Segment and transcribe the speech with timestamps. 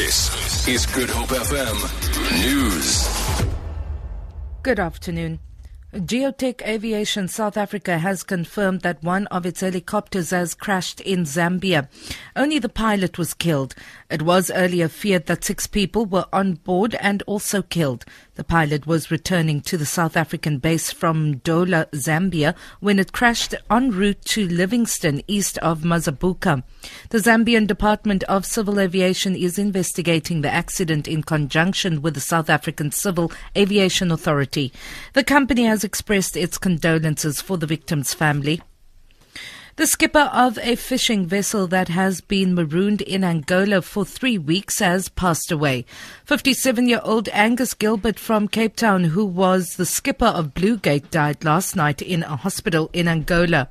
[0.00, 1.76] This is Good Hope FM
[2.42, 3.06] News.
[4.62, 5.40] Good afternoon.
[5.92, 11.88] Geotech Aviation South Africa has confirmed that one of its helicopters has crashed in Zambia.
[12.34, 13.74] Only the pilot was killed.
[14.08, 18.06] It was earlier feared that six people were on board and also killed.
[18.40, 23.54] The pilot was returning to the South African base from Ndola, Zambia, when it crashed
[23.70, 26.62] en route to Livingstone, east of Mazabuka.
[27.10, 32.48] The Zambian Department of Civil Aviation is investigating the accident in conjunction with the South
[32.48, 34.72] African Civil Aviation Authority.
[35.12, 38.62] The company has expressed its condolences for the victim's family.
[39.76, 44.80] The skipper of a fishing vessel that has been marooned in Angola for three weeks
[44.80, 45.86] has passed away.
[46.26, 51.44] 57 year old Angus Gilbert from Cape Town, who was the skipper of Bluegate, died
[51.44, 53.68] last night in a hospital in Angola.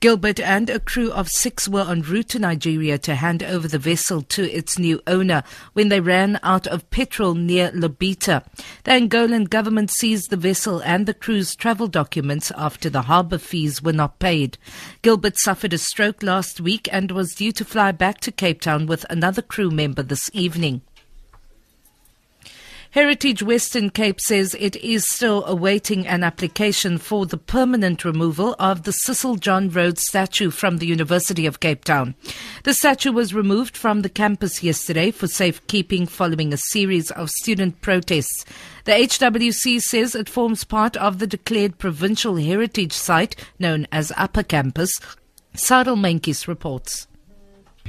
[0.00, 3.78] Gilbert and a crew of six were en route to Nigeria to hand over the
[3.78, 5.42] vessel to its new owner
[5.72, 8.44] when they ran out of petrol near Lobito.
[8.82, 13.82] The Angolan government seized the vessel and the crew's travel documents after the harbour fees
[13.82, 14.58] were not paid.
[15.00, 18.86] Gilbert suffered a stroke last week and was due to fly back to Cape Town
[18.86, 20.82] with another crew member this evening.
[22.94, 28.84] Heritage Western Cape says it is still awaiting an application for the permanent removal of
[28.84, 32.14] the Cecil John Rhodes statue from the University of Cape Town.
[32.62, 37.80] The statue was removed from the campus yesterday for safekeeping following a series of student
[37.80, 38.44] protests.
[38.84, 44.44] The HWC says it forms part of the declared provincial heritage site known as Upper
[44.44, 45.00] Campus.
[45.56, 47.06] Cyril Menkis reports.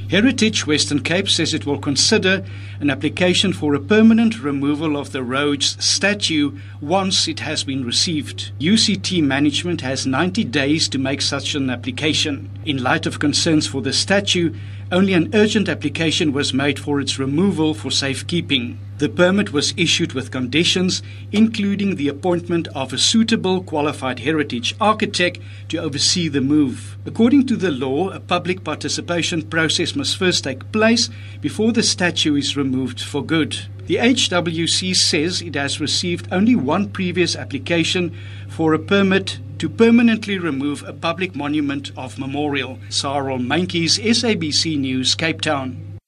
[0.10, 2.46] Heritage Western Cape says it will consider
[2.80, 8.52] an application for a permanent removal of the Rhodes statue once it has been received.
[8.60, 12.52] UCT management has 90 days to make such an application.
[12.66, 14.54] In light of concerns for the statue,
[14.96, 18.80] only an urgent application was made for its removal for safekeeping.
[18.98, 25.40] The permit was issued with conditions, including the appointment of a suitable qualified heritage architect
[25.68, 26.96] to oversee the move.
[27.06, 31.10] According to the law, a public participation process must first take place
[31.42, 33.68] before the statue is removed for good.
[33.86, 38.18] The HWC says it has received only one previous application
[38.50, 42.80] for a permit to permanently remove a public monument of memorial.
[42.90, 46.00] Cyril Menkes, SABC News, Cape Town.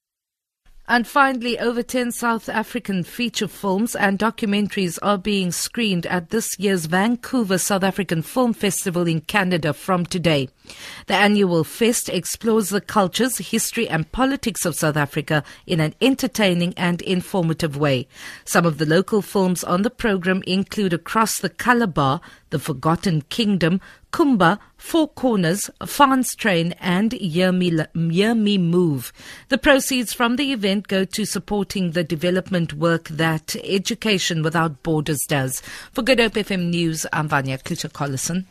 [0.88, 6.58] And finally, over 10 South African feature films and documentaries are being screened at this
[6.58, 10.50] year's Vancouver South African Film Festival in Canada from today.
[11.08, 16.74] The annual fest explores the cultures, history, and politics of South Africa in an entertaining
[16.76, 18.08] and informative way.
[18.46, 23.82] Some of the local films on the program include Across the Calabar, The Forgotten Kingdom,
[24.12, 29.14] Khumba, Four Corners, Fans Train, and Year Me Move.
[29.50, 35.22] The proceeds from the event go to supporting the development work that Education Without Borders
[35.28, 35.62] does.
[35.92, 38.46] For Good Hope FM News, I'm Vanya Kluter-Collison.